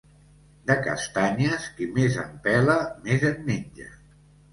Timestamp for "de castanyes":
0.69-1.67